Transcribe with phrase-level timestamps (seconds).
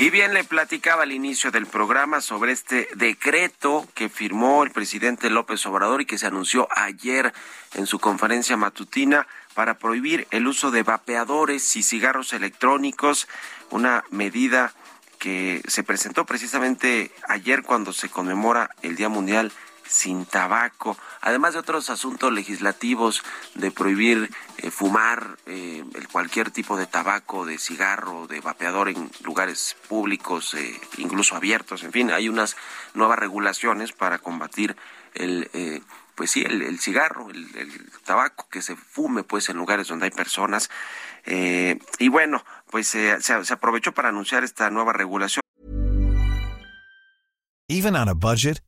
[0.00, 5.28] Y bien, le platicaba al inicio del programa sobre este decreto que firmó el presidente
[5.28, 7.34] López Obrador y que se anunció ayer
[7.74, 13.26] en su conferencia matutina para prohibir el uso de vapeadores y cigarros electrónicos,
[13.70, 14.72] una medida
[15.18, 19.50] que se presentó precisamente ayer cuando se conmemora el Día Mundial
[19.88, 23.22] sin tabaco, además de otros asuntos legislativos
[23.54, 29.76] de prohibir eh, fumar eh, cualquier tipo de tabaco, de cigarro, de vapeador en lugares
[29.88, 32.56] públicos, eh, incluso abiertos, en fin, hay unas
[32.94, 34.76] nuevas regulaciones para combatir
[35.14, 35.82] el
[36.14, 40.68] pues sí, el, cigarro, el, tabaco que se fume pues en lugares donde hay personas.
[41.24, 45.40] y bueno, pues se, se aprovechó para anunciar esta nueva regulación.
[47.68, 48.67] Even on a budget.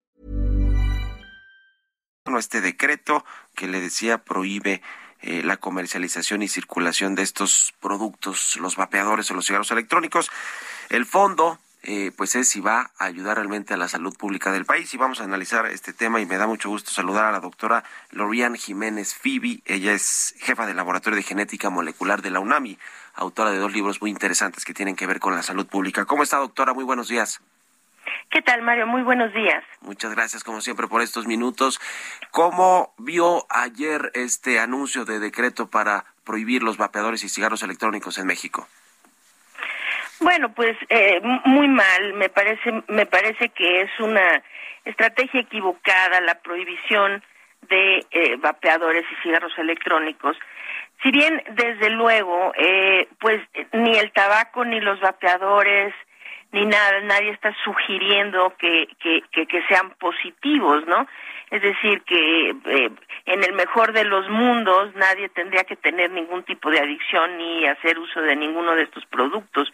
[2.37, 4.81] Este decreto que le decía prohíbe
[5.21, 10.29] eh, la comercialización y circulación de estos productos, los vapeadores o los cigarros electrónicos.
[10.89, 14.65] El fondo, eh, pues es si va a ayudar realmente a la salud pública del
[14.65, 17.39] país y vamos a analizar este tema y me da mucho gusto saludar a la
[17.39, 19.63] doctora Lorian Jiménez Fibi.
[19.65, 22.77] Ella es jefa del Laboratorio de Genética Molecular de la UNAMI,
[23.15, 26.05] autora de dos libros muy interesantes que tienen que ver con la salud pública.
[26.05, 26.73] ¿Cómo está, doctora?
[26.73, 27.41] Muy buenos días.
[28.29, 28.87] ¿Qué tal, Mario?
[28.87, 29.63] Muy buenos días.
[29.81, 31.79] Muchas gracias, como siempre, por estos minutos.
[32.31, 38.27] ¿Cómo vio ayer este anuncio de decreto para prohibir los vapeadores y cigarros electrónicos en
[38.27, 38.67] México?
[40.21, 42.13] Bueno, pues eh, muy mal.
[42.13, 44.41] Me parece, me parece que es una
[44.85, 47.23] estrategia equivocada la prohibición
[47.69, 50.37] de eh, vapeadores y cigarros electrónicos.
[51.03, 53.41] Si bien, desde luego, eh, pues
[53.73, 55.93] ni el tabaco ni los vapeadores
[56.51, 61.07] ni nada, nadie está sugiriendo que, que, que, sean positivos, ¿no?
[61.49, 62.89] Es decir, que eh,
[63.25, 67.67] en el mejor de los mundos nadie tendría que tener ningún tipo de adicción ni
[67.67, 69.71] hacer uso de ninguno de estos productos.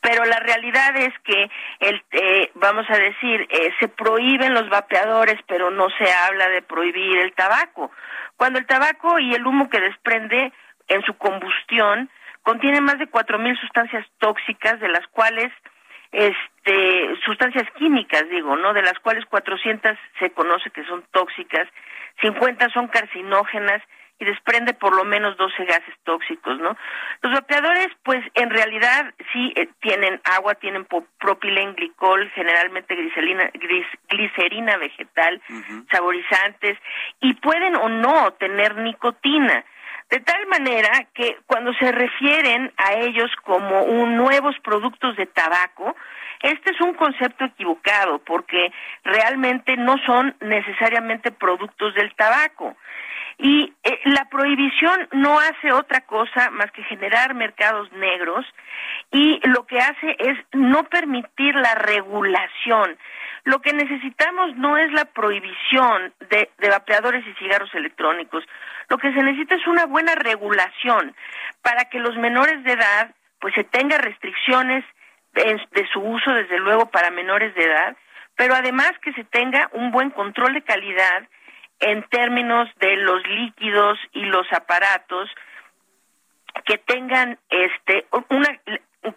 [0.00, 5.38] Pero la realidad es que, el, eh, vamos a decir, eh, se prohíben los vapeadores,
[5.46, 7.90] pero no se habla de prohibir el tabaco.
[8.36, 10.52] Cuando el tabaco y el humo que desprende
[10.88, 12.10] en su combustión
[12.42, 15.50] contiene más de cuatro mil sustancias tóxicas, de las cuales
[16.14, 18.72] este sustancias químicas, digo, ¿no?
[18.72, 21.68] De las cuales 400 se conoce que son tóxicas,
[22.22, 23.82] 50 son carcinógenas
[24.18, 26.76] y desprende por lo menos 12 gases tóxicos, ¿no?
[27.22, 30.86] Los vapeadores, pues en realidad sí eh, tienen agua, tienen
[31.18, 33.50] propilenglicol, generalmente glicerina,
[34.08, 35.42] glicerina vegetal,
[35.90, 36.78] saborizantes,
[37.20, 39.64] y pueden o no tener nicotina.
[40.10, 45.96] De tal manera que cuando se refieren a ellos como un nuevos productos de tabaco,
[46.42, 48.70] este es un concepto equivocado porque
[49.02, 52.76] realmente no son necesariamente productos del tabaco.
[53.38, 58.46] Y eh, la prohibición no hace otra cosa más que generar mercados negros
[59.10, 62.96] y lo que hace es no permitir la regulación.
[63.44, 68.42] Lo que necesitamos no es la prohibición de, vapeadores y cigarros electrónicos.
[68.88, 71.14] Lo que se necesita es una buena regulación
[71.62, 74.84] para que los menores de edad pues se tenga restricciones
[75.32, 77.96] de, de su uso desde luego para menores de edad,
[78.34, 81.28] pero además que se tenga un buen control de calidad
[81.80, 85.28] en términos de los líquidos y los aparatos
[86.64, 88.58] que tengan este una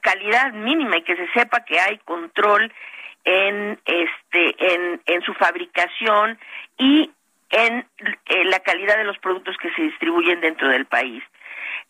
[0.01, 2.73] calidad mínima y que se sepa que hay control
[3.27, 6.39] en este en, en su fabricación
[6.77, 7.11] y
[7.49, 7.85] en,
[8.45, 11.23] la calidad de los productos que se distribuyen dentro del país.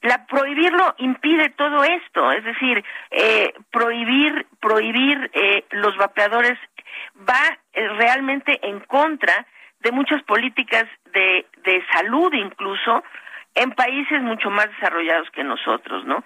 [0.01, 6.57] la prohibirlo impide todo esto, es decir, eh, prohibir prohibir eh, los vapeadores
[7.17, 9.45] va eh, realmente en contra
[9.81, 13.03] de muchas políticas de, de salud incluso
[13.53, 16.23] en países mucho más desarrollados que nosotros, ¿no?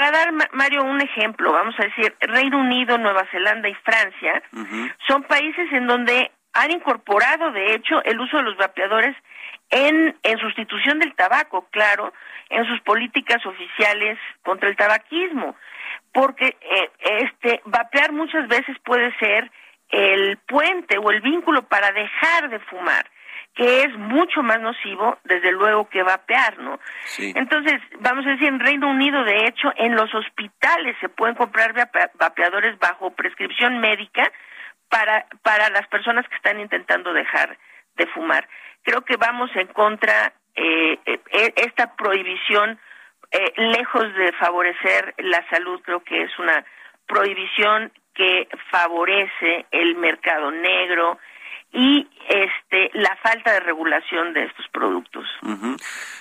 [0.00, 4.42] Para dar, Mario, un ejemplo, vamos a decir, Reino Unido, Nueva Zelanda y Francia
[5.06, 9.14] son países en donde han incorporado, de hecho, el uso de los vapeadores
[9.68, 12.14] en, en sustitución del tabaco, claro,
[12.48, 15.54] en sus políticas oficiales contra el tabaquismo,
[16.14, 16.90] porque eh,
[17.34, 19.50] este vapear muchas veces puede ser
[19.90, 23.04] el puente o el vínculo para dejar de fumar
[23.60, 26.80] que es mucho más nocivo, desde luego, que vapear, ¿no?
[27.18, 31.74] Entonces, vamos a decir, en Reino Unido, de hecho, en los hospitales se pueden comprar
[32.14, 34.32] vapeadores bajo prescripción médica
[34.88, 37.58] para, para las personas que están intentando dejar
[37.96, 38.48] de fumar.
[38.82, 42.78] Creo que vamos en contra, eh, eh esta prohibición,
[43.30, 46.64] eh, lejos de favorecer la salud, creo que es una
[47.06, 51.18] prohibición que favorece el mercado negro,
[51.72, 55.26] y este la falta de regulación de estos productos.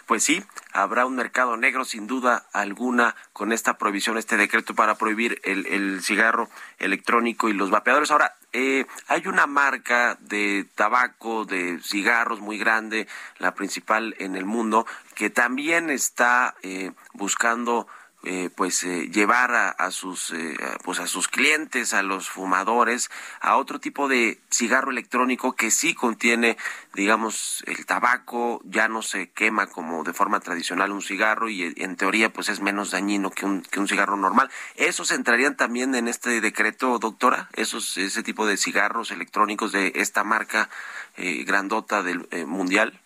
[0.06, 0.44] Pues sí,
[0.74, 5.66] habrá un mercado negro sin duda alguna con esta prohibición, este decreto para prohibir el,
[5.68, 6.50] el cigarro
[6.80, 8.12] electrónico y los vapeadores.
[8.12, 13.08] Ahora, eh, hay una marca de tabaco, de cigarros muy grande,
[13.38, 17.88] la principal en el mundo, que también está eh, buscando
[18.26, 23.56] eh, pues eh, llevar a, sus eh, pues a sus clientes a los fumadores a
[23.56, 26.58] otro tipo de cigarro electrónico que sí contiene
[26.94, 31.96] digamos el tabaco ya no se quema como de forma tradicional un cigarro y en
[31.96, 34.52] teoría pues es menos dañino que un que un cigarro normal.
[34.76, 40.26] Esos entrarían también en este decreto doctora esos ese tipo de cigarros electrónicos de esta
[40.26, 40.70] marca
[41.16, 43.00] grandota del mundial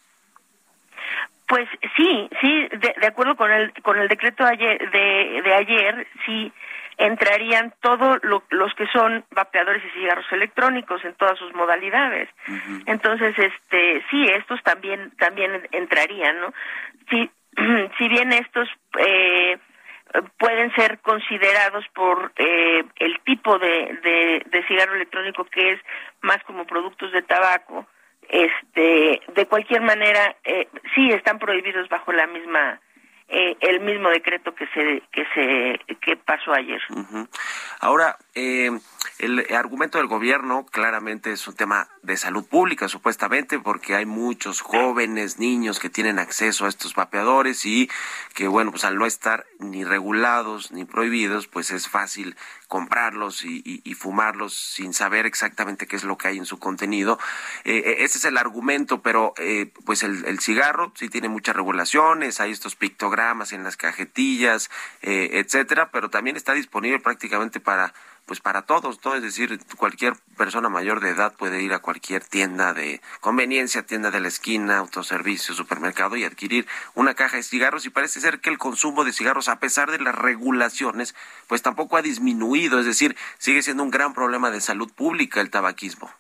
[1.54, 6.52] pues sí, sí, de, acuerdo con el con el decreto de ayer, de, ayer sí
[6.98, 12.28] entrarían todos los que son vapeadores y cigarros electrónicos en todas sus modalidades.
[12.88, 16.54] Entonces, este, sí, estos también también entrarían, ¿no?
[17.12, 17.30] Si
[18.00, 18.68] si bien estos
[18.98, 19.60] eh,
[20.40, 25.80] pueden ser considerados por eh, el tipo de, de, de cigarro electrónico que es
[26.22, 27.86] más como productos de tabaco,
[28.30, 32.80] este de cualquier manera eh, sí están prohibidos bajo la misma
[33.30, 36.82] eh, el mismo decreto que se que se que pasó ayer.
[37.80, 38.70] Ahora eh,
[39.20, 44.62] el argumento del gobierno claramente es un tema de salud pública, supuestamente, porque hay muchos
[44.62, 47.90] jóvenes, niños que tienen acceso a estos vapeadores y
[48.34, 52.36] que, bueno, pues al no estar ni regulados ni prohibidos, pues es fácil
[52.74, 57.20] comprarlos y, fumarlos sin saber exactamente qué es lo que hay en su contenido.
[57.66, 61.56] Eh, eh, ese es el argumento, pero eh, pues el, el, cigarro sí tiene muchas
[61.56, 64.72] regulaciones, hay estos pictogramas en las cajetillas,
[65.04, 67.94] etcétera, pero también está disponible prácticamente para
[68.26, 69.00] pues para todos.
[69.16, 74.12] Es decir, cualquier persona mayor de edad puede ir a cualquier tienda de conveniencia, tienda
[74.12, 78.50] de la esquina, autoservicio, supermercado y adquirir una caja de cigarros y parece ser que
[78.50, 81.16] el consumo de cigarros, a pesar de las regulaciones,
[81.48, 85.50] pues tampoco ha disminuido, es decir, sigue siendo un gran problema de salud pública el
[85.50, 86.12] tabaquismo.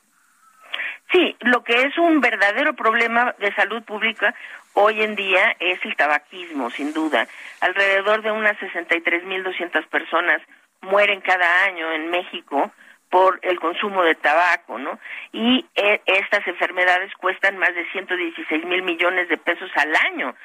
[1.11, 4.33] Sí, lo que es un verdadero problema de salud pública
[4.73, 7.27] hoy en día es el tabaquismo, sin duda.
[7.61, 10.41] Alrededor de unas 63.200 personas
[10.83, 12.71] mueren cada año en México
[13.09, 14.99] por el consumo de tabaco, ¿no?
[15.31, 20.35] Y eh, estas enfermedades cuestan más de 116 mil millones de pesos al año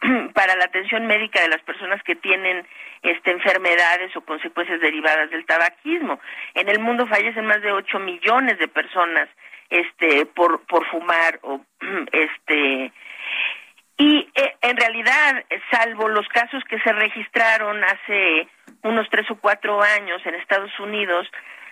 [0.34, 2.66] para la atención médica de las personas que tienen
[3.02, 6.18] este, enfermedades o consecuencias derivadas del tabaquismo.
[6.54, 9.28] En el mundo fallecen más de 8 millones de personas
[9.70, 11.60] este, por, por fumar o
[12.12, 12.92] este
[13.98, 18.48] y eh, en realidad, salvo los casos que se registraron hace
[18.82, 21.26] unos tres o cuatro años en Estados Unidos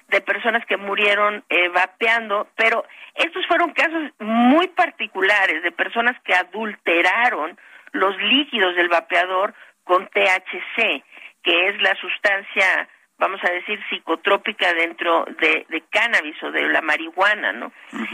[0.09, 6.35] de personas que murieron eh, vapeando, pero estos fueron casos muy particulares de personas que
[6.35, 7.59] adulteraron
[7.93, 9.55] los líquidos del vapeador
[9.85, 11.03] con THC,
[11.43, 16.83] que es la sustancia vamos a decir, psicotrópica dentro de, de cannabis o de la
[16.83, 17.73] marihuana, ¿no?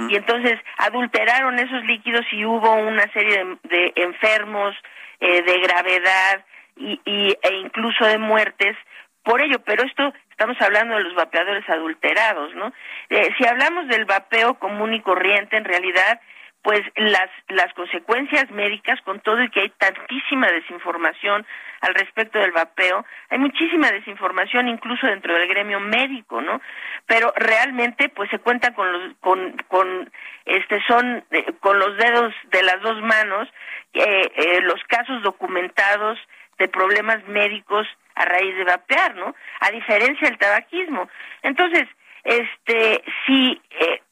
[0.09, 4.75] Y entonces adulteraron esos líquidos y hubo una serie de, enfermos
[5.21, 6.45] eh, de gravedad
[6.77, 8.77] y, y, e incluso de muertes
[9.25, 12.73] por ello, pero esto estamos hablando de los vapeadores adulterados, ¿no?
[13.09, 16.21] Eh, si hablamos del vapeo común y corriente, en realidad
[16.63, 21.45] pues las las consecuencias médicas con todo y que hay tantísima desinformación
[21.81, 26.61] al respecto del vapeo hay muchísima desinformación incluso dentro del gremio médico no
[27.07, 30.11] pero realmente pues se cuenta con los con con
[30.45, 33.49] este son eh, con los dedos de las dos manos
[33.95, 36.19] eh, eh, los casos documentados
[36.59, 39.35] de problemas médicos a raíz de vapear, ¿no?
[39.61, 41.09] A diferencia del tabaquismo.
[41.43, 41.89] Entonces,
[42.25, 44.03] este, si, eh,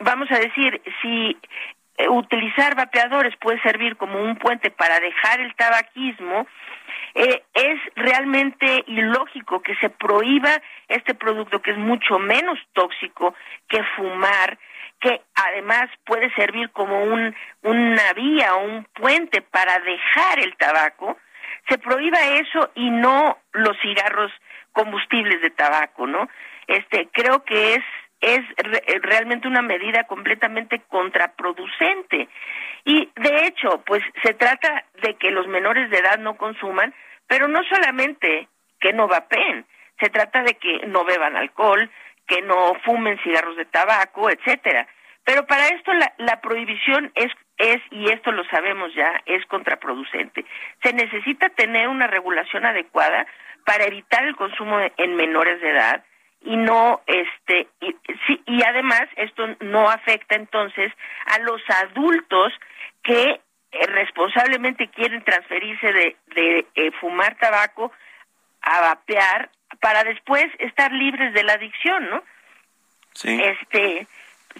[0.00, 1.36] vamos a decir, si
[2.04, 6.46] eh, utilizar vapeadores puede servir como un puente para dejar el tabaquismo,
[7.14, 10.50] eh, es realmente ilógico que se prohíba
[10.88, 13.34] este producto que es mucho menos tóxico
[13.68, 14.58] que fumar,
[15.00, 21.16] que además puede servir como un, una vía o un puente para dejar el tabaco,
[21.68, 24.32] se prohíba eso y no los cigarros
[24.72, 26.28] combustibles de tabaco, ¿no?
[26.66, 27.84] Este, creo que es
[28.24, 32.28] es realmente una medida completamente contraproducente.
[32.84, 36.94] Y de hecho, pues se trata de que los menores de edad no consuman,
[37.26, 38.48] pero no solamente
[38.80, 39.66] que no vapeen,
[40.00, 41.90] se trata de que no beban alcohol,
[42.26, 44.86] que no fumen cigarros de tabaco, etcétera.
[45.24, 50.44] Pero para esto la, la prohibición es, es, y esto lo sabemos ya, es contraproducente.
[50.82, 53.26] Se necesita tener una regulación adecuada
[53.64, 56.04] para evitar el consumo en menores de edad
[56.44, 57.96] y no este y,
[58.26, 60.92] sí, y además esto no afecta entonces
[61.26, 62.52] a los adultos
[63.02, 63.40] que
[63.72, 67.90] eh, responsablemente quieren transferirse de, de eh, fumar tabaco
[68.62, 72.22] a vapear para después estar libres de la adicción, ¿no?
[73.12, 73.40] Sí.
[73.42, 74.06] Este,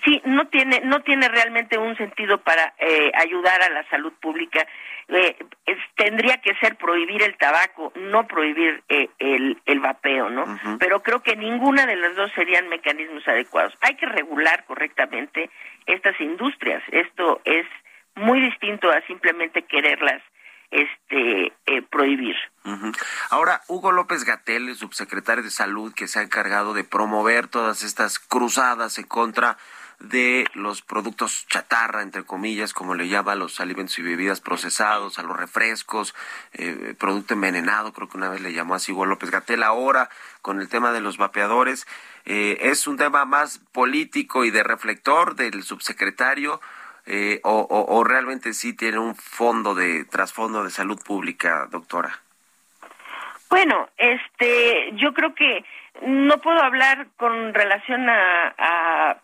[0.04, 4.66] sí, no tiene, no tiene realmente un sentido para eh, ayudar a la salud pública.
[5.08, 5.36] Eh,
[5.96, 10.44] tendría que ser prohibir el tabaco, no prohibir eh, el, el vapeo, ¿no?
[10.78, 13.74] Pero creo que ninguna de las dos serían mecanismos adecuados.
[13.82, 15.50] Hay que regular correctamente
[15.86, 16.82] estas industrias.
[16.90, 17.66] Esto es
[18.14, 20.22] muy distinto a simplemente quererlas
[20.70, 22.34] este eh, prohibir.
[23.30, 27.82] Ahora, Hugo López Gatel, el subsecretario de Salud, que se ha encargado de promover todas
[27.82, 29.56] estas cruzadas en contra
[30.00, 35.22] de los productos chatarra, entre comillas, como le llama los alimentos y bebidas procesados, a
[35.22, 36.14] los refrescos,
[36.52, 39.62] eh, producto envenenado, creo que una vez le llamó así Hugo López Gatel.
[39.62, 40.10] Ahora,
[40.42, 41.86] con el tema de los vapeadores,
[42.24, 46.60] eh, es un tema más político y de reflector del subsecretario
[47.06, 52.22] eh, o, o, realmente sí tiene un fondo de trasfondo de salud pública, doctora?
[53.50, 55.64] Bueno, este, yo creo que
[56.02, 58.54] no puedo hablar con relación a,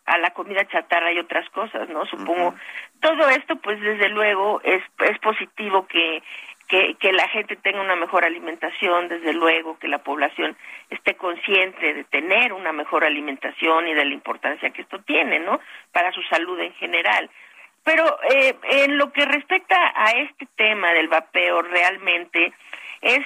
[0.06, 2.04] a, la comida chatarra y otras cosas, ¿no?
[2.06, 2.54] Supongo
[3.00, 6.22] todo esto, pues desde luego es es positivo que
[6.68, 10.56] que, que la gente tenga una mejor alimentación, desde luego que la población
[10.88, 15.58] esté consciente de tener una mejor alimentación y de la importancia que esto tiene, ¿no?
[15.90, 17.28] Para su salud en general.
[17.82, 22.52] Pero eh, en lo que respecta a este tema del vapeo, realmente
[23.00, 23.24] es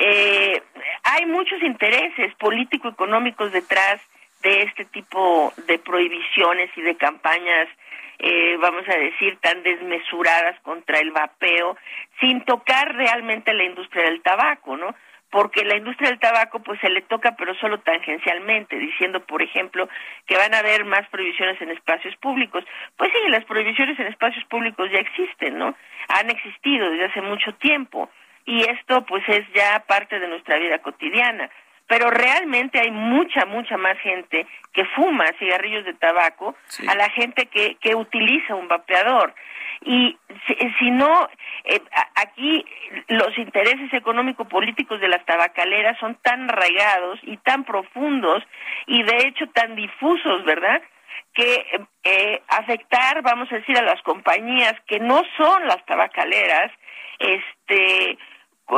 [0.00, 0.62] eh,
[1.02, 4.00] hay muchos intereses político-económicos detrás
[4.42, 7.68] de este tipo de prohibiciones y de campañas,
[8.18, 11.76] eh, vamos a decir, tan desmesuradas contra el vapeo,
[12.18, 14.94] sin tocar realmente la industria del tabaco, ¿no?
[15.30, 19.88] porque la industria del tabaco pues se le toca pero solo tangencialmente, diciendo por ejemplo
[20.26, 22.64] que van a haber más prohibiciones en espacios públicos.
[22.96, 25.76] Pues sí, las prohibiciones en espacios públicos ya existen, ¿no?
[26.08, 28.10] Han existido desde hace mucho tiempo
[28.44, 31.50] y esto pues es ya parte de nuestra vida cotidiana.
[31.86, 36.54] Pero realmente hay mucha, mucha más gente que fuma cigarrillos de tabaco
[36.86, 39.34] a la gente que, que utiliza un vapeador
[39.82, 40.18] y
[40.78, 41.28] si, no
[41.64, 41.80] eh,
[42.14, 42.64] aquí
[43.08, 48.42] los intereses económico-políticos de las tabacaleras son tan arraigados y tan profundos
[48.86, 50.82] y de hecho tan difusos, ¿verdad?
[51.34, 56.72] Que eh, afectar, vamos a decir, a las compañías que no son las tabacaleras,
[57.18, 58.18] este,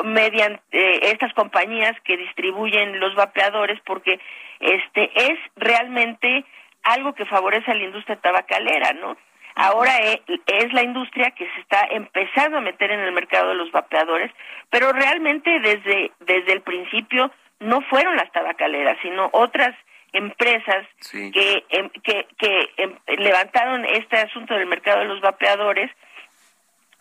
[0.05, 4.21] mediante estas compañías que distribuyen los vapeadores, porque
[4.61, 6.45] este es realmente
[6.83, 9.17] algo que favorece a la industria tabacalera, ¿no?
[9.55, 13.55] Ahora e, es la industria que se está empezando a meter en el mercado de
[13.55, 14.33] los vapeadores,
[14.71, 17.31] pero realmente desde, desde el principio
[17.61, 19.77] no fueron las tabacaleras, sino otras
[20.13, 25.91] empresas que, em, que, que em, levantaron este asunto del mercado de los vapeadores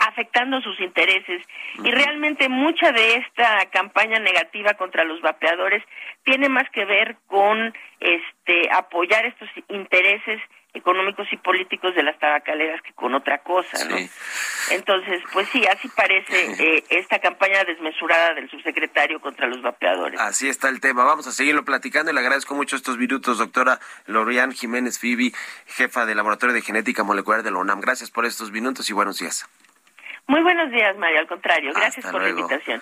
[0.07, 1.43] afectando sus intereses.
[1.83, 5.83] Y realmente mucha de esta campaña negativa contra los vapeadores
[6.23, 10.41] tiene más que ver con este apoyar estos intereses
[10.73, 13.97] económicos y políticos de las tabacaleras que con otra cosa, ¿no?
[14.71, 20.19] Entonces, pues sí, así parece eh, esta campaña desmesurada del subsecretario contra los vapeadores.
[20.19, 21.03] Así está el tema.
[21.03, 25.33] Vamos a seguirlo platicando y le agradezco mucho estos minutos, doctora Lorian Jiménez Fibi,
[25.67, 27.81] jefa del Laboratorio de Genética Molecular de la UNAM.
[27.81, 29.45] Gracias por estos minutos y buenos días.
[30.31, 31.19] Muy buenos días, Mario.
[31.19, 32.81] Al contrario, gracias por la invitación.